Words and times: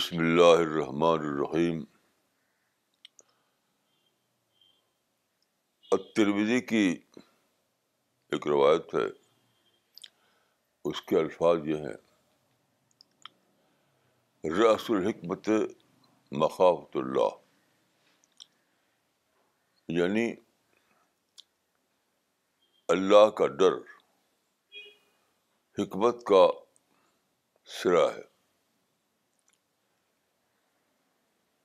بسم 0.00 0.18
اللہ 0.18 0.58
الرحمن 0.58 1.08
الرحیم۔ 1.08 1.84
ترمیزی 5.90 6.60
کی 6.60 7.00
ایک 8.28 8.46
روایت 8.46 8.94
ہے۔ 8.94 9.06
اس 10.84 11.02
کے 11.02 11.18
الفاظ 11.18 11.56
یہ 11.64 11.74
ہیں۔ 11.74 11.96
رس 14.50 14.90
الحکمت 14.90 15.48
مخافت 16.32 16.96
اللہ۔ 16.96 17.28
یعنی 19.88 20.34
اللہ 22.88 23.30
کا 23.30 23.46
ڈر، 23.46 23.72
حکمت 25.78 26.24
کا 26.24 26.46
سرا 27.64 28.14
ہے۔ 28.14 28.29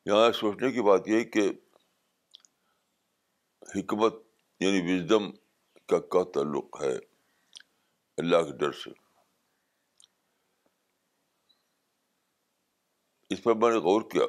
یہاں 0.05 0.32
سوچنے 0.32 0.72
کی 0.72 0.82
بات 0.82 1.08
یہ 1.08 1.23
کہ 1.23 1.50
حکمت 3.76 4.14
یعنی 4.59 4.81
وزڈم 4.81 5.31
کا 5.86 6.00
کیا 6.00 6.23
تعلق 6.23 6.84
ہے 6.84 6.95
اللہ 8.18 8.38
کے 8.38 8.58
ڈر 8.58 8.72
سے؟ 8.72 8.90
اس 13.30 13.44
پر 13.44 13.55
میں 13.55 13.72
نے 13.72 13.78
غور 13.78 14.02
کیا 14.02 14.23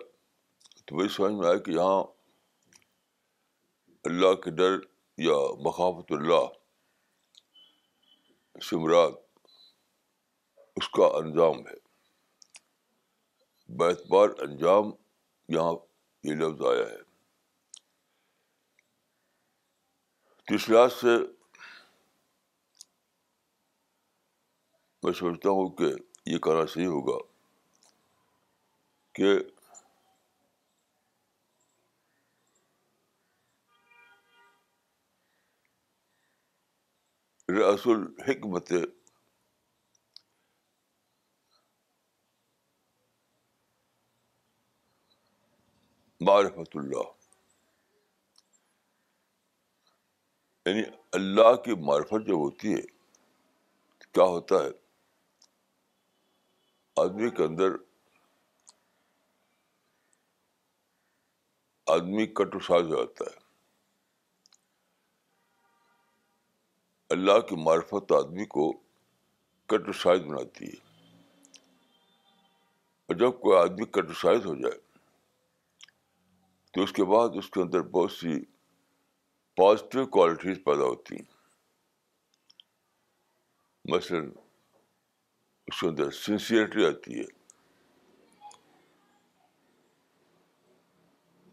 تو 0.86 0.96
میری 0.96 1.08
سمجھ 1.08 1.32
میں 1.32 1.48
آیا 1.48 1.58
کہ 1.58 1.70
یہاں 1.70 2.04
اللہ 4.04 4.34
کے 4.34 4.50
ڈر 4.50 4.78
یا 5.18 5.34
مخافت 5.60 6.12
اللہ 6.12 6.46
سمراد 8.62 9.10
اس 10.76 10.88
کا 10.88 11.06
انجام 11.06 11.66
ہے۔ 11.68 11.86
بیتبار 13.68 14.28
انجام 14.38 15.05
یہاں 15.48 15.74
یہ 16.24 16.34
لفظ 16.34 16.62
آیا 16.66 16.86
ہے 16.90 17.02
تو 20.48 20.54
اس 20.54 20.68
لحاظ 20.68 20.92
سے 20.92 21.16
میں 25.02 25.12
سوچتا 25.12 25.50
ہوں 25.50 25.68
کہ 25.68 25.90
یہ 26.26 26.38
کہنا 26.38 26.64
صحیح 26.66 26.86
ہوگا 26.86 27.18
کہ 29.14 29.34
رس 37.48 37.86
الحکمت 37.86 38.72
معرفت 46.20 46.76
اللہ۔ 46.76 47.02
یعنی 50.66 50.82
اللہ 51.12 51.54
کی 51.54 51.84
معرفت 51.86 52.26
جب 52.26 52.34
ہوتی 52.34 52.74
ہے، 52.74 52.82
کیا 54.12 54.24
ہوتا 54.24 54.54
ہے؟ 54.54 54.68
آدمی 56.96 57.30
کے 57.30 57.44
اندر 57.44 57.68
آدمی 61.86 62.26
کٹو 62.26 62.58
ساز 62.58 62.82
ہو 62.82 63.04
جاتا 63.04 63.24
ہے۔ 63.30 63.46
اللہ 67.10 67.40
کی 67.40 67.56
معرفت 67.64 68.12
آدمی 68.12 68.44
کو 68.44 68.72
کٹو 69.66 69.92
سائز 69.92 70.20
بناتی 70.20 70.64
ہے۔ 70.64 71.02
اور 73.06 73.14
جب 73.14 73.32
کوئی 73.32 73.58
آدمی 73.58 73.84
کٹو 73.84 74.12
سائز 74.12 74.46
ہو 74.46 74.54
جائے 74.54 74.85
تو 76.76 76.82
اس 76.82 76.92
کے 76.92 77.04
بعد 77.04 77.28
اس 77.36 77.50
کے 77.50 77.62
اندر 77.62 77.82
بہت 77.82 78.12
سی 78.12 78.44
پازیٹیو 79.56 80.06
کوالٹیز 80.06 80.56
پیدا 80.64 80.84
ہوتی 80.84 81.16
ہیں۔ 81.16 81.36
مثلاً 83.84 84.32
اس 85.66 85.80
کے 85.80 85.88
اندر 85.88 86.10
سنسیئرٹی 86.10 86.86
آتی 86.86 87.20
ہے۔ 87.20 87.24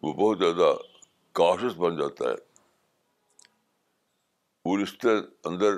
وہ 0.01 0.13
بہت 0.13 0.37
زیادہ 0.39 0.75
کاشس 1.31 1.77
بن 1.77 1.95
جاتا 1.97 2.29
ہے۔ 2.29 2.59
وہ 4.65 4.77
رشتے 4.83 5.07
اندر 5.43 5.73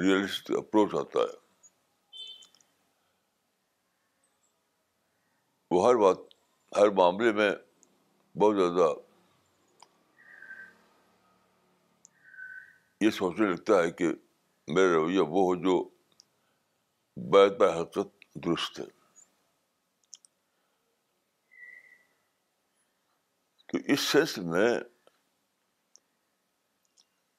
ریئلسٹک 0.00 0.50
اپروچ 0.50 0.94
آتا 0.94 1.18
ہے۔ 1.18 1.38
وہ 5.70 5.88
ہر 5.88 5.94
بات، 5.94 6.16
ہر 6.76 6.90
معاملے 6.90 7.32
میں 7.32 7.50
بہت 8.36 8.56
زیادہ 8.56 8.88
یہ 13.00 13.10
سوچنے 13.10 13.46
لگتا 13.46 13.82
ہے 13.82 13.90
کہ 13.90 14.08
میرا 14.68 14.94
رویہ 14.94 15.20
وہ 15.20 15.44
ہو 15.46 15.54
جو 15.56 15.76
بیت 17.16 17.60
بہ 17.60 17.70
حقیقت 17.72 18.24
درست 18.44 18.80
ہے 18.80 18.86
تو 23.68 23.78
اس 23.84 24.00
سینس 24.00 24.38
میں 24.44 24.68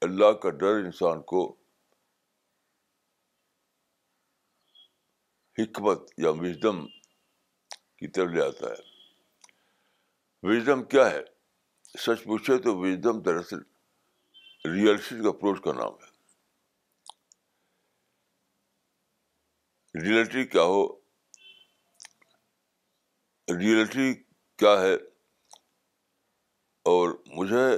اللہ 0.02 0.34
کا 0.41 0.50
ڈر 0.50 0.84
انسان 0.84 1.22
کو 1.22 1.46
حکمت 5.57 6.12
یا 6.18 6.30
وژڈم 6.31 6.86
کی 7.97 8.07
طرف 8.07 8.30
لے 8.30 8.46
آتا 8.46 8.69
ہے 8.69 8.97
وژڈم 10.47 10.84
کیا 10.84 11.12
ہے؟ 11.12 11.22
سچ 12.00 12.24
پوچھے 12.24 12.58
تو 12.58 12.78
وژڈم 12.78 13.22
دراصل 13.22 13.59
ریئلسٹک 14.66 15.25
اپروچ 15.25 15.63
کا 15.63 15.74
نام 15.74 15.94
ہے۔ 15.94 16.18
ریئلٹی 20.02 20.46
کیا 20.46 20.62
ہو؟ 20.62 20.88
ریئلٹی 23.59 24.13
کیا 24.57 24.81
ہے؟ 24.81 24.96
اور 26.84 27.09
مجھے 27.25 27.75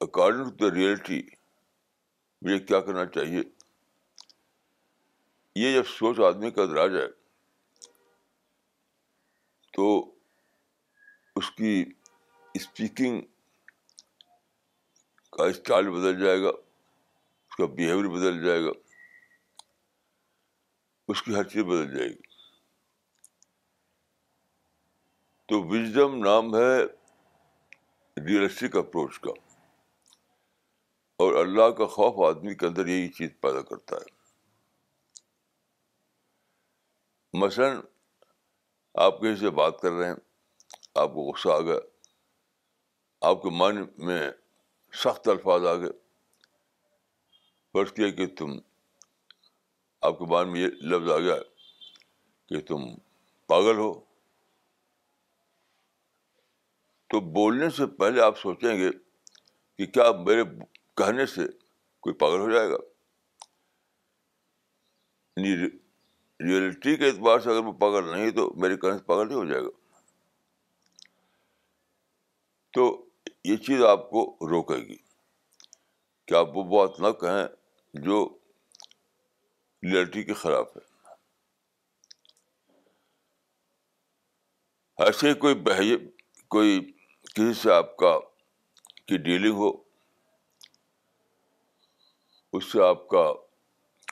اکارڈنگ 0.00 0.50
ٹو 0.50 0.68
دا 0.68 0.74
ریئلٹی 0.74 1.22
مجھے 2.42 2.58
کیا 2.58 2.80
کرنا 2.80 3.06
چاہیے؟ 3.06 3.42
یہ 5.54 5.72
جب 5.72 5.86
سوچ 5.86 6.20
آدمی 6.20 6.50
کا 6.50 6.62
اندر 6.62 6.76
آ 6.76 6.86
جائے 6.86 7.08
تو 9.72 10.11
اس 11.36 11.50
کی 11.50 11.84
اسپیکنگ 12.54 13.20
کا 15.32 15.44
اسٹائل 15.46 15.88
بدل 15.90 16.20
جائے 16.22 16.42
گا، 16.42 16.48
اس 16.48 17.56
کا 17.56 17.66
بیہیویئر 17.66 18.08
بدل 18.08 18.44
جائے 18.44 18.62
گا، 18.64 18.70
اس 21.08 21.22
کی 21.22 21.34
ہر 21.34 21.44
چیز 21.44 21.62
بدل 21.64 21.96
جائے 21.96 22.08
گی۔ 22.08 22.30
تو 25.48 25.62
وزڈم 25.68 26.18
نام 26.24 26.54
ہے 26.56 26.74
ریئلسٹک 28.16 28.76
اپروچ 28.76 29.18
کا، 29.20 29.32
اور 31.20 31.34
اللہ 31.34 31.70
کا 31.78 31.86
خوف 31.86 32.14
آدمی 32.26 32.54
کے 32.54 32.66
اندر 32.66 32.86
یہی 32.86 33.08
چیز 33.10 33.30
پیدا 33.40 33.62
کرتا 33.62 33.96
ہے۔ 33.96 34.10
مثلاً 37.34 37.80
آپ 38.94 39.20
کسی 39.20 39.36
سے 39.36 39.50
بات 39.52 39.80
کر 39.80 39.90
رہے 39.90 40.08
ہیں 40.08 40.20
آپ 40.94 41.08
کو 41.08 41.32
غصہ 41.32 41.48
آ 41.48 41.60
گیا، 41.60 41.78
آپ 43.20 43.42
کے 43.42 43.48
من 43.52 43.86
میں 43.98 44.30
سخت 44.92 45.28
الفاظ 45.28 45.66
آ 45.66 45.74
گئے۔ 45.74 45.90
فرض 47.72 47.92
کیا 47.92 48.10
کہ 48.10 48.26
تم، 48.26 48.50
آپ 50.00 50.18
کے 50.18 50.24
من 50.28 50.52
میں 50.52 50.60
یہ 50.60 50.66
لفظ 50.66 51.10
آ 51.10 51.18
گیا 51.18 51.36
کہ 52.48 52.60
تم 52.60 52.80
پاگل 53.46 53.78
ہو۔ 53.78 54.04
تو 57.06 57.20
بولنے 57.20 57.70
سے 57.70 57.86
پہلے 57.86 58.20
آپ 58.20 58.38
سوچیں 58.38 58.78
گے 58.78 58.90
کہ 59.78 59.86
کیا 59.86 60.12
میرے 60.12 60.44
کہنے 60.94 61.26
سے 61.26 61.40
کوئی 62.00 62.14
پاگل 62.14 62.38
ہو 62.38 62.50
جائے 62.50 62.70
گا؟ 62.70 62.76
یعنی 65.36 65.66
ریئلٹی 66.40 66.96
کے 66.96 67.06
اعتبار 67.06 67.38
سے 67.38 67.50
اگر 67.50 67.64
وہ 67.64 67.72
پاگل 67.72 68.08
نہیں 68.12 68.30
تو 68.30 68.54
میرے 68.54 68.76
کہنے 68.76 68.98
سے 68.98 69.04
پاگل 69.04 69.28
نہیں 69.28 69.38
ہو 69.38 69.44
جائے 69.44 69.62
گا۔ 69.62 69.81
تو 72.72 73.06
یہ 73.44 73.56
چیز 73.56 73.84
آپ 73.84 74.10
کو 74.10 74.36
روکے 74.40 74.76
گی۔ 74.76 74.96
کہ 76.24 76.34
آپ 76.34 76.48
وہ 76.56 76.86
بات 76.86 77.00
نہ 77.00 77.20
کہیں 77.20 77.46
جو 77.94 78.38
ریئلٹی 79.82 80.22
کے 80.22 80.32
خلاف 80.32 80.76
ہے۔ 80.76 80.92
ایسے 84.98 85.28
ہی 85.28 85.34
کوئی 85.34 85.54
بہی، 85.54 85.96
کوئی 86.48 86.92
کسی 87.34 87.54
سے 87.54 87.72
آپ 87.72 87.96
کا، 87.96 88.18
کی 89.06 89.16
ڈیلنگ 89.16 89.54
ہو، 89.54 89.70
اس 92.52 92.72
سے 92.72 92.82
آپ 92.82 93.08
کا 93.08 93.32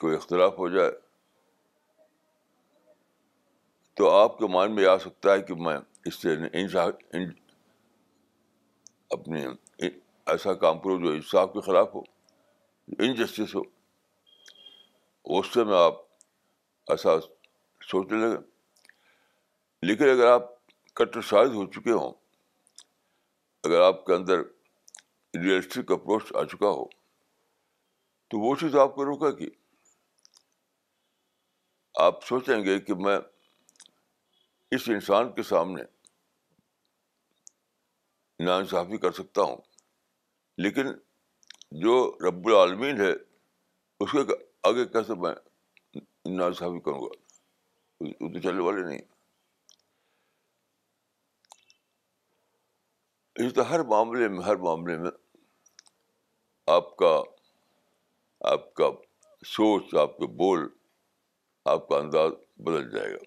کوئی 0.01 0.15
اختلاف 0.15 0.53
ہو 0.57 0.69
جائے، 0.69 0.91
تو 3.93 4.09
آپ 4.09 4.37
کے 4.37 4.47
مائنڈ 4.47 4.75
میں 4.75 4.85
آ 4.85 4.97
سکتا 4.97 5.33
ہے 5.33 5.41
کہ 5.41 5.53
میں 5.53 5.77
اس 6.05 6.15
سے 6.15 6.29
اپنی 9.11 9.45
ایسا 10.27 10.53
کام 10.53 10.79
کروں 10.79 10.99
جو 10.99 11.11
انصاف 11.11 11.53
کے 11.53 11.61
خلاف 11.61 11.95
ہو، 11.95 11.99
انجسٹس 12.99 13.55
ہو۔ 13.55 13.61
اس 15.25 15.53
سے 15.53 15.63
میں 15.63 15.77
آپ 15.77 15.95
ایسا 16.87 17.19
سوچنے 17.81 18.17
لگے 18.17 18.37
لیکن 19.83 20.09
اگر 20.09 20.27
آپ 20.27 20.49
کٹر 20.93 21.21
شاہد 21.21 21.53
ہو 21.53 21.65
چکے 21.65 21.91
ہوں، 21.91 22.13
اگر 23.63 23.81
آپ 23.81 24.05
کے 24.05 24.13
اندر 24.13 24.39
ریئلسٹک 25.33 25.91
اپروچ 25.91 26.35
آ 26.35 26.43
چکا 26.43 26.69
ہو، 26.69 26.85
تو 28.27 28.39
وہ 28.39 28.55
چیز 28.55 28.75
آپ 28.75 28.95
کو 28.95 29.05
روکا 29.05 29.31
کہ 29.31 29.49
آپ 31.95 32.23
سوچیں 32.23 32.63
گے 32.65 32.79
کہ 32.79 32.93
میں 32.93 33.17
اس 34.71 34.89
انسان 34.89 35.31
کے 35.31 35.43
سامنے 35.43 35.83
ناانصافی 38.45 38.97
کر 38.97 39.11
سکتا 39.11 39.41
ہوں۔ 39.41 39.57
لیکن 40.57 40.93
جو 41.71 42.17
رب 42.27 42.47
العالمین 42.47 43.01
ہے، 43.01 43.11
اس 43.99 44.11
کے 44.11 44.33
آگے 44.63 44.85
کیسے 44.85 45.13
میں 45.15 45.35
ناانصافی 46.25 46.79
کروں 46.79 46.99
گا؟ 46.99 47.33
وہ 48.21 48.33
تو 48.33 48.39
چلنے 48.39 48.61
والے 48.61 48.81
نہیں۔ 48.81 49.01
اس 53.35 53.53
طرح 53.53 53.63
ہر 53.63 53.83
معاملے 53.83 54.27
میں، 54.27 54.39
ہر 54.39 54.55
معاملے 54.55 54.97
میں 54.97 55.11
آپ 56.67 56.97
کا 56.97 57.23
آپ 58.39 58.73
کا 58.73 58.85
سوچ، 59.45 59.95
آپ 59.95 60.17
کے 60.17 60.27
بول، 60.27 60.67
آپ 61.65 61.87
کا 61.87 61.97
انداز 61.97 62.31
بدل 62.57 62.91
جائے 62.91 63.13
گا۔ 63.13 63.23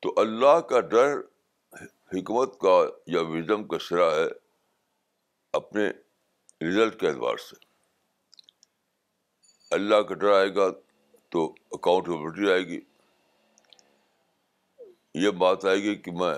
تو 0.00 0.14
اللہ 0.16 0.60
کا 0.60 0.80
ڈر 0.80 1.20
حکمت 2.06 2.58
کا 2.58 2.86
یا 3.06 3.20
وزم 3.20 3.68
کا 3.68 3.78
سرا 3.78 4.14
ہے 4.14 4.28
اپنے 5.52 5.88
رزلٹ 6.68 7.00
کے 7.00 7.08
اعتبار 7.08 7.36
سے۔ 7.36 7.56
اللہ 9.70 10.02
کا 10.02 10.14
ڈر 10.14 10.32
آئے 10.32 10.54
گا 10.54 10.70
تو 11.28 11.54
اکاؤنٹیبلٹی 11.72 12.52
آئے 12.52 12.62
گی۔ 12.62 12.80
یہ 15.14 15.30
بات 15.30 15.64
آئے 15.64 15.76
گی 15.76 15.96
کہ 15.96 16.10
میں، 16.10 16.34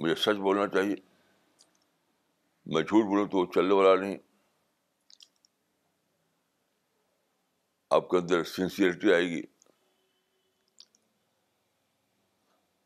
مجھے 0.00 0.14
سچ 0.14 0.36
بولنا 0.36 0.66
چاہیے۔ 0.66 0.94
میں 2.66 2.82
جھوٹ 2.82 3.04
بولوں 3.04 3.26
تو 3.26 3.38
وہ 3.38 3.46
چلنے 3.54 3.74
والا 3.74 4.00
نہیں۔ 4.00 4.18
آپ 7.90 8.08
کے 8.08 8.16
اندر 8.16 8.44
سنسیئرٹی 8.44 9.12
آئے 9.12 9.24
گی۔ 9.24 9.42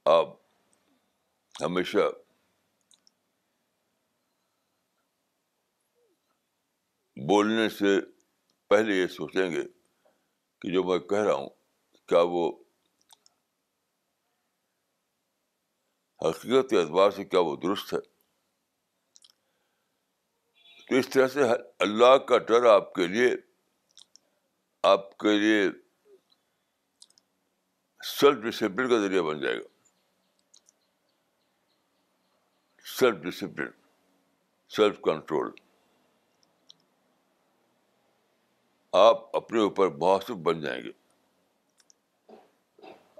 آپ 0.04 0.37
ہمیشہ 1.64 2.08
بولنے 7.16 7.68
سے 7.68 8.00
پہلے 8.70 8.94
یہ 8.94 9.06
سوچیں 9.06 9.50
گے 9.50 9.62
کہ 10.62 10.72
جو 10.72 10.82
میں 10.82 10.98
کہہ 10.98 11.24
رہا 11.24 11.34
ہوں 11.34 11.48
کیا 12.08 12.20
وہ 12.24 12.44
حقیقت 16.20 16.70
کے 16.70 16.78
اعتبار 16.80 17.10
سے 17.10 17.24
کیا 17.24 17.40
وہ 17.40 17.56
درست 17.56 17.92
ہے 17.94 18.00
تو 20.90 20.96
اس 20.96 21.08
طرح 21.08 21.28
سے 21.28 21.42
اللہ 21.80 22.16
کا 22.18 22.38
ڈر 22.38 22.66
آپ 22.66 22.94
کے 22.94 23.06
لیے 23.06 23.30
آپ 24.84 25.18
کے 25.18 25.38
لیے 25.38 25.68
سیلف 28.00 28.44
ڈسپلن 28.44 28.88
کا 28.88 28.98
ذریعہ 28.98 29.22
بن 29.22 29.40
جائے 29.40 29.58
گا 29.58 29.77
سیلف 33.00 33.14
ڈسپلن 33.14 33.70
سیلف 34.68 35.00
کنٹرول 35.00 35.50
آپ 38.92 39.36
اپنے 39.36 39.60
اوپر 39.60 39.88
محاسب 39.88 40.34
بن 40.34 40.60
جائیں 40.60 40.82
گے۔ 40.84 40.90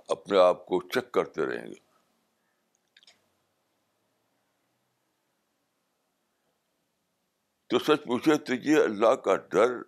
اپنے 0.08 0.38
آپ 0.38 0.66
کو 0.66 0.88
چیک 0.88 1.12
کرتے 1.12 1.46
رہیں 1.46 1.66
گے۔ 1.66 1.88
تو 7.66 7.78
سچ 7.78 8.04
پوچھے 8.04 8.36
تو 8.36 8.54
یہ 8.54 8.76
اللہ 8.82 9.14
کا 9.14 9.36
ڈر 9.36 9.82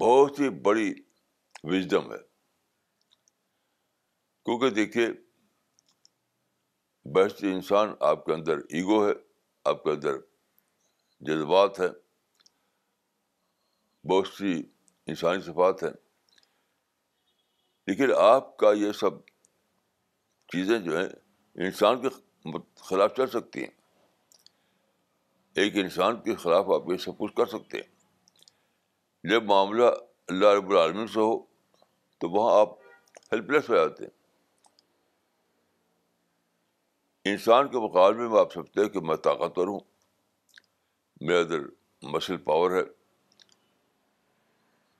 بہت 0.00 0.40
ہی 0.40 0.50
بڑی 0.50 0.94
وزڈم 1.64 2.12
ہے۔ 2.12 2.18
کیونکہ 4.44 4.70
دیکھیے 4.70 5.25
بہت 7.14 7.44
انسان 7.44 7.94
آپ 8.00 8.24
کے 8.24 8.32
اندر 8.32 8.58
ایگو 8.58 9.06
ہے، 9.06 9.12
آپ 9.64 9.84
کے 9.84 9.90
اندر 9.90 10.14
جذبات 11.20 11.80
ہیں، 11.80 11.88
بہت 14.06 14.28
سی 14.28 14.62
انسانی 15.06 15.40
صفات 15.40 15.82
ہیں۔ 15.82 15.90
لیکن 17.86 18.06
آپ 18.18 18.56
کا 18.56 18.72
یہ 18.72 18.92
سب 18.92 19.26
چیزیں 20.48 20.78
جو 20.78 20.98
ہیں 20.98 21.08
انسان 21.54 22.02
کے 22.02 22.08
خلاف 22.76 23.10
چل 23.16 23.26
سکتی 23.26 23.60
ہیں۔ 23.60 23.70
ایک 25.54 25.76
انسان 25.76 26.20
کے 26.20 26.34
خلاف 26.34 26.66
آپ 26.70 26.92
یہ 26.92 26.96
سب 26.96 27.18
کچھ 27.18 27.34
کر 27.34 27.46
سکتے 27.46 27.78
ہیں۔ 27.78 27.96
جب 29.30 29.44
معاملہ 29.44 29.84
اللہ 30.28 30.46
رب 30.46 30.70
العالمین 30.70 31.06
سے 31.06 31.20
ہو، 31.20 31.38
تو 32.18 32.30
وہاں 32.30 32.60
آپ 32.60 32.78
ہیلپ 33.32 33.50
لیس 33.50 33.70
ہو 33.70 33.74
جاتے 33.74 34.04
ہیں۔ 34.04 34.15
انسان 37.30 37.68
کے 37.68 37.78
مقابلے 37.78 38.28
میں 38.28 38.40
آپ 38.40 38.52
سمجھتے 38.52 38.80
ہیں 38.80 38.88
کہ 38.88 39.00
میں 39.00 39.16
طاقتور 39.16 39.68
ہوں۔ 39.68 39.80
میرے 41.20 41.40
ادھر 41.40 41.58
مسل 42.02 42.36
پاور 42.36 42.70
ہے۔ 42.70 42.82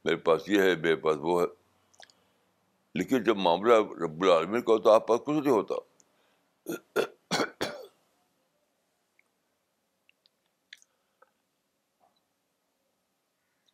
میرے 0.05 0.17
پاس 0.17 0.49
یہ 0.49 0.61
ہے، 0.63 0.75
میرے 0.75 0.97
پاس 0.97 1.17
وہ 1.21 1.43
ہے۔ 1.43 1.47
لیکن 2.95 3.23
جب 3.23 3.37
معاملہ 3.37 3.75
رب 3.75 4.23
العالمین 4.23 4.63
کا 4.63 4.73
ہوتا، 4.73 4.95
آپ 4.95 5.09
پاس 5.09 5.21
کچھ 5.27 5.37
نہیں 5.37 5.55
ہوتا۔ 5.55 5.75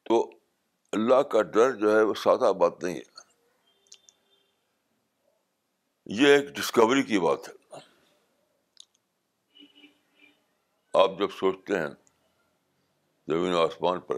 تو 0.02 0.30
اللہ 0.92 1.22
کا 1.22 1.42
ڈر 1.42 1.72
جو 1.72 1.96
ہے، 1.96 2.02
وہ 2.02 2.14
سادہ 2.14 2.52
بات 2.52 2.84
نہیں 2.84 2.94
ہے۔ 2.94 3.22
یہ 6.06 6.26
ایک 6.26 6.48
ڈسکوری 6.48 7.02
کی 7.02 7.18
بات 7.18 7.48
ہے۔ 7.48 7.61
آپ 10.94 11.10
جب 11.18 11.30
سوچتے 11.30 11.78
ہیں، 11.78 11.88
زمین 13.28 13.52
و 13.52 13.62
آسمان 13.62 14.00
پر 14.00 14.16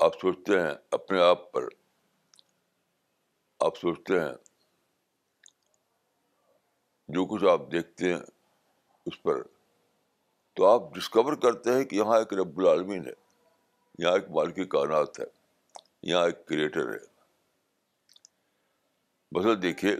آپ 0.00 0.20
سوچتے 0.20 0.60
ہیں، 0.60 0.74
اپنے 0.90 1.20
آپ 1.20 1.52
پر 1.52 1.64
آپ 3.60 3.76
سوچتے 3.76 4.20
ہیں، 4.20 4.32
جو 7.08 7.24
کچھ 7.24 7.44
آپ 7.44 7.60
دیکھتے 7.72 8.12
ہیں 8.12 8.20
اس 9.06 9.22
پر، 9.22 9.42
تو 10.54 10.66
آپ 10.66 10.94
ڈسکور 10.94 11.32
کرتے 11.32 11.72
ہیں 11.72 11.84
کہ 11.84 11.96
یہاں 11.96 12.18
ایک 12.18 12.34
رب 12.34 12.58
العالمین 12.58 13.06
ہے، 13.06 13.12
یہاں 13.98 14.12
ایک 14.12 14.30
مالکی 14.30 14.64
کائنات 14.64 15.20
ہے، 15.20 15.24
یہاں 16.02 16.24
ایک 16.26 16.46
کریٹر 16.46 16.92
ہے۔ 16.92 17.04
بس 19.32 19.62
دیکھیے 19.62 19.96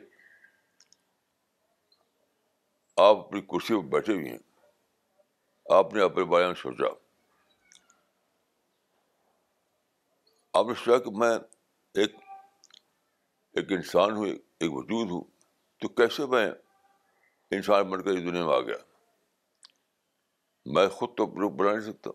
آپ 2.99 3.17
اپنی 3.17 3.41
کرسی 3.41 3.75
پہ 3.75 3.87
بیٹھے 3.87 4.13
ہوئے 4.13 4.29
ہیں۔ 4.29 4.39
آپ 5.71 5.95
نے 5.95 6.03
اپنے 6.03 6.25
بارے 6.25 6.47
میں 6.47 6.55
سوچا۔ 6.55 6.85
آپ 10.53 10.67
نے 10.67 10.75
سوچا 10.75 11.05
کہ 11.05 11.11
میں 11.11 11.39
ایک 11.95 12.17
ایک 13.53 13.73
انسان 13.73 14.13
ہوں، 14.13 14.27
ایک 14.27 14.73
وجود 14.73 15.11
ہوں۔ 15.11 15.23
تو 15.81 15.89
کیسے 15.89 16.27
میں 16.27 16.51
انسان 17.51 17.91
بن 17.91 18.03
کر 18.03 18.11
اس 18.11 18.19
دنیا 18.19 18.47
میں 18.47 18.55
آ 18.55 18.61
گیا؟ 18.61 18.77
میں 20.67 20.89
خود 20.89 21.11
تو 21.17 21.27
بنا 21.27 21.71
نہیں 21.71 21.93
سکتا۔ 21.93 22.11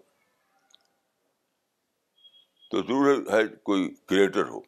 تو 2.71 2.81
ضرور 2.81 3.33
ہے 3.33 3.47
کوئی 3.47 3.95
کریٹر 4.05 4.47
ہو۔ 4.47 4.59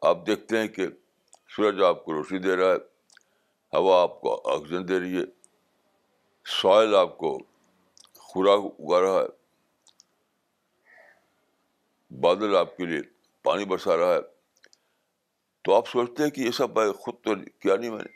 آپ 0.00 0.26
دیکھتے 0.26 0.58
ہیں 0.58 0.68
کہ 0.68 0.86
سورج 1.56 1.82
آپ 1.82 2.04
کو 2.04 2.12
روشنی 2.12 2.38
دے 2.38 2.56
رہا 2.56 2.72
ہے۔ 2.72 2.91
ہوا 3.72 4.02
آپ 4.02 4.20
کو 4.20 4.34
آکسیجن 4.50 4.88
دے 4.88 5.00
رہی 5.00 5.16
ہے، 5.16 5.24
سوائل 6.46 6.94
آپ 6.94 7.18
کو 7.18 7.38
خوراک 8.14 8.64
اگا 8.64 9.00
رہا 9.00 9.20
ہے، 9.20 9.28
بادل 12.10 12.56
آپ 12.56 12.76
کے 12.76 12.86
لیے 12.86 13.00
پانی 13.42 13.64
برسا 13.64 13.96
رہا 13.96 14.14
ہے۔ 14.14 14.20
تو 15.64 15.74
آپ 15.74 15.88
سوچتے 15.88 16.22
ہیں 16.22 16.30
کہ 16.30 16.40
یہ 16.40 16.50
سب 16.50 16.78
میں 16.78 16.92
خود 16.92 17.14
تو 17.22 17.34
کیا 17.34 17.76
نہیں، 17.76 17.90
میں 17.90 17.98
نے، 17.98 18.10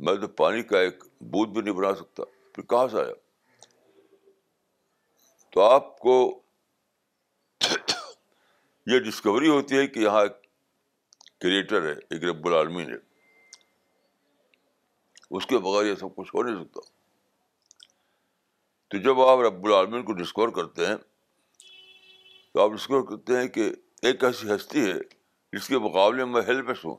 میں 0.00 0.14
تو 0.14 0.28
پانی 0.28 0.62
کا 0.62 0.80
ایک 0.80 1.04
بوتھ 1.20 1.50
بھی 1.50 1.62
نہیں 1.62 1.74
بنا 1.74 1.94
سکتا، 1.94 2.22
پھر 2.52 2.64
کہاں 2.64 2.88
سے 2.88 2.96
آیا؟ 2.96 3.14
تو 5.50 5.60
آپ 5.60 5.98
کو 5.98 6.42
یہ 8.86 8.98
ڈسکوری 8.98 9.48
ہوتی 9.48 9.76
ہے 9.76 9.86
کہ 9.86 10.00
یہاں 10.00 10.22
ایک 10.22 10.42
کریٹر 11.40 11.88
ہے، 11.88 11.94
ایک 12.10 12.24
رب 12.24 12.46
العالمین 12.46 12.90
ہے۔ 12.90 13.09
اس 15.30 15.46
کے 15.46 15.58
بغیر 15.58 15.86
یہ 15.86 15.94
سب 15.94 16.16
کچھ 16.16 16.34
ہو 16.34 16.42
نہیں 16.42 16.64
سکتا۔ 16.64 16.80
تو 18.88 18.98
جب 18.98 19.20
آپ 19.20 19.38
رب 19.38 19.64
العالمین 19.64 20.02
کو 20.02 20.12
ڈسکور 20.12 20.48
کرتے 20.48 20.86
ہیں، 20.86 20.96
تو 22.52 22.62
آپ 22.62 22.70
ڈسکور 22.70 23.02
کرتے 23.02 23.36
ہیں 23.36 23.48
کہ 23.48 23.72
ایک 24.02 24.24
ایسی 24.24 24.54
ہستی 24.54 24.90
ہے 24.90 24.98
جس 25.52 25.68
کے 25.68 25.78
مقابلے 25.78 26.24
میں 26.24 26.42
ہیلپ 26.42 26.68
لیس 26.68 26.84
ہوں۔ 26.84 26.96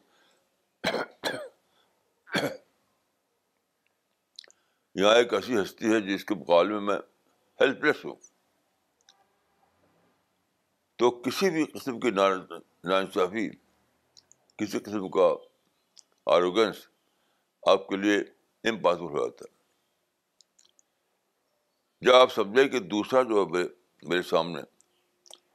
یہاں 4.95 5.15
ایک 5.15 5.33
ایسی 5.33 5.61
ہستی 5.61 5.93
ہے 5.93 6.01
جس 6.01 6.25
کے 6.25 6.35
مقابلے 6.35 6.79
میں 6.79 6.95
ہیلپ 7.61 7.83
لیس 7.83 8.05
ہوں۔ 8.05 8.15
تو 10.95 11.11
کسی 11.11 11.49
بھی 11.49 11.65
قسم 11.65 11.99
کی 11.99 12.09
ناانصافی 12.09 13.49
کسی 14.57 14.79
قسم 14.79 15.09
کا 15.09 15.33
آروگنس 16.25 16.90
آپ 17.67 17.87
کے 17.87 17.95
لیے 17.95 18.17
امپاسبل 18.69 19.03
ہو 19.03 19.27
جاتا 19.27 19.45
ہے۔ 19.51 19.61
جب 22.01 22.15
آپ 22.15 22.33
سمجھیں 22.33 22.67
کہ 22.67 22.79
دوسرا 22.79 23.21
جو 23.21 23.47
ہے 23.55 23.63
میرے 24.03 24.21
سامنے، 24.21 24.61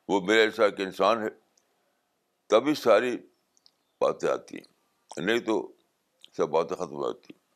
وہ 0.08 0.20
میرے 0.20 0.40
ایسا 0.40 0.64
ایک 0.64 0.80
انسان 0.80 1.22
ہے، 1.22 1.28
تبھی 2.46 2.74
ساری 2.74 3.16
باتیں 4.00 4.28
آتی 4.28 4.56
ہیں۔ 4.56 4.76
نہیں 5.24 5.38
تو 5.38 5.72
سب 6.36 6.48
باتیں 6.48 6.76
ختم 6.76 6.94
ہو 6.94 7.12
جاتی 7.12 7.34
ہیں۔ 7.34 7.46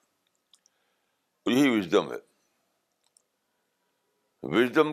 یہی 1.57 1.79
وزڈم 1.79 2.13
ہے۔ 2.13 2.19
وزڈم 4.43 4.89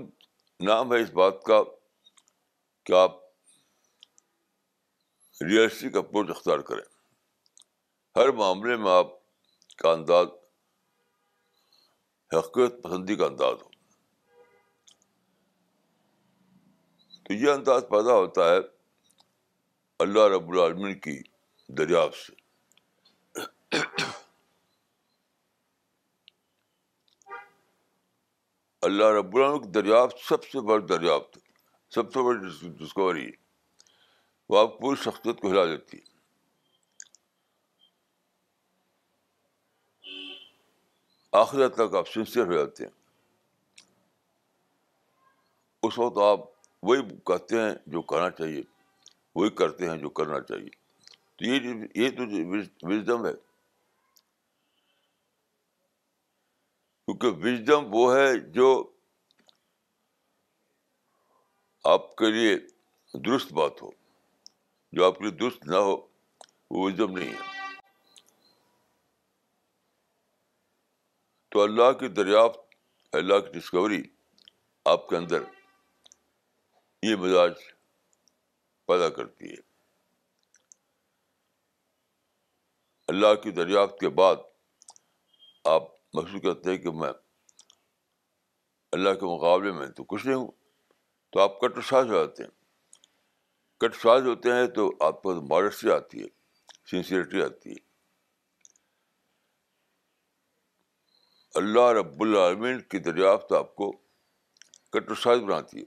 نام 0.60 0.94
ہے 0.94 1.02
اس 1.02 1.10
بات 1.10 1.44
کا 1.44 1.64
کہ 2.86 2.94
آپ 2.94 3.12
ریئلسٹک 5.42 5.98
اپروچ 5.98 6.30
اختیار 6.30 6.60
کریں۔ 6.60 6.84
ہر 8.16 8.32
معاملے 8.32 8.76
میں 8.76 8.92
آپ 8.92 9.17
کا 9.78 9.92
انداز 9.92 10.28
حقیقت 12.34 12.84
پسندی 12.84 13.16
کا 13.16 13.26
انداز 13.26 13.56
ہو۔ 13.62 13.70
تو 17.24 17.34
یہ 17.34 17.52
انداز 17.52 17.82
پیدا 17.90 18.14
ہوتا 18.14 18.50
ہے 18.50 18.58
اللہ 20.00 20.20
رب 20.20 20.50
العالمین 20.50 21.00
کی 21.00 21.22
دریافت 21.68 22.18
سے۔ 22.18 22.34
اللہ 28.82 29.06
رب 29.06 29.36
العالمین 29.36 29.62
کی 29.62 29.70
دریافت 29.70 30.18
سب 30.26 30.44
سے 30.44 30.62
بڑی 30.62 30.86
دریافت 30.86 31.40
سب 31.90 32.14
سے 32.14 32.20
بڑی 32.26 32.70
ڈسکوری، 32.70 33.32
وہ 34.50 34.60
آپ 34.60 34.80
پوری 34.80 35.02
شخصیت 35.02 35.42
کو 35.42 35.52
ہلا 35.52 35.66
دیتی۔ 35.66 35.98
ہے 35.98 36.17
آخر 41.32 41.70
تک 41.70 41.96
آپ 41.96 42.10
سنسیئر 42.10 42.46
ہو 42.46 42.54
جاتے 42.54 42.84
ہیں۔ 42.84 42.92
اس 45.84 46.00
وقت 46.00 46.18
آپ 46.18 46.40
وہی 46.84 47.02
کہتے 47.26 47.62
ہیں 47.62 47.72
جو 47.88 48.02
کہنا 48.02 48.30
چاہیے، 48.30 48.62
وہی 49.36 49.50
کرتے 49.50 49.90
ہیں 49.90 49.98
جو 49.98 50.10
کرنا 50.10 50.42
چاہیے۔ 50.42 50.70
تو 51.36 51.46
یہ 51.46 51.86
یہ 51.96 52.10
تو 52.10 52.24
وزڈم 52.88 53.26
ہے۔ 53.26 53.34
کیونکہ 57.06 57.28
وزڈم 57.28 57.86
وہ 57.90 58.16
ہے 58.16 58.40
جو 58.40 58.92
آپ 61.84 62.16
کے 62.16 62.32
لیے 62.32 62.58
درست 63.20 63.54
بات 63.54 63.82
ہو۔ 63.82 63.90
جو 64.92 65.06
آپ 65.06 65.18
کے 65.18 65.24
لیے 65.24 65.32
درست 65.32 65.68
نہ 65.68 65.76
ہو، 65.76 65.96
وہ 66.72 66.86
وزڈم 66.86 67.18
نہیں 67.18 67.30
ہے۔ 67.30 67.57
تو 71.50 71.64
اللہ 71.64 71.92
کی 71.92 72.08
دریافت، 72.08 72.60
اللہ 73.14 73.40
کی 73.40 73.60
ڈسکوری 73.60 74.04
آپ 74.86 75.10
کے 75.10 75.18
اندر 75.18 75.44
یہ 77.04 77.16
مزاج 77.16 77.52
پیدا 78.86 79.10
کرتی 79.10 79.50
ہے۔ 79.50 79.68
اللہ 83.08 83.36
کی 83.36 83.52
دریافت 83.52 84.00
کے 84.00 84.10
بعد 84.10 84.36
آپ 85.64 85.84
محسوس 86.14 86.42
کرتے 86.42 86.70
ہیں 86.70 86.78
کہ 86.78 86.92
میں 86.92 87.12
اللہ 88.92 89.10
کے 89.10 89.26
مقابلے 89.26 89.72
میں 89.72 89.88
تو 89.88 90.04
کچھ 90.04 90.26
نہیں 90.26 90.36
ہوں، 90.36 90.52
تو 91.30 91.40
آپ 91.40 91.60
کٹ 91.60 91.86
ساز 91.86 92.06
ہو 92.08 92.26
جاتے 92.26 92.44
ہیں۔ 92.44 92.50
کٹ 93.78 93.96
ساز 93.96 94.22
ہوتے 94.26 94.52
ہیں 94.52 94.68
تو 94.68 94.92
آپ 95.00 95.24
کو 95.24 95.34
ماڈسٹی 95.34 95.92
آتی 95.92 96.24
ہے 96.24 96.28
سنسیئرٹی 96.92 97.42
آتی 97.42 97.72
ہے۔ 97.72 97.87
اللہ 101.58 101.92
رب 101.92 102.22
العالمین 102.22 102.82
کی 102.82 103.00
دریافت 103.00 103.52
آپ 103.52 103.76
کو 103.76 103.92
کٹ 104.90 105.12
ساز 105.24 105.40
بناتی 105.40 105.78
ہے 105.78 105.84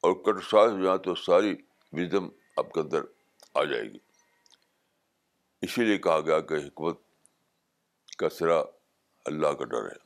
اور 0.00 0.12
کٹ 0.12 0.44
ساز 0.44 0.86
ہاں 0.86 0.96
تو 0.96 1.14
ساری 1.14 1.54
وزم 1.92 2.28
آپ 2.56 2.72
کے 2.72 2.80
اندر 2.80 3.00
آ 3.54 3.64
جائے 3.64 3.82
گی۔ 3.82 3.98
اسی 5.62 5.84
لیے 5.84 5.98
کہا 5.98 6.20
گیا 6.20 6.40
کہ 6.40 6.54
حکمت 6.54 6.98
کا 8.18 8.28
سرا 8.28 8.62
اللہ 9.24 9.48
کا 9.48 9.64
ڈر 9.64 9.86
ہے۔ 9.86 10.03